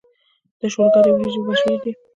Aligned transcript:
د 0.59 0.61
شولګرې 0.73 1.11
وريجې 1.13 1.39
مشهورې 1.47 1.77
دي 1.83 1.91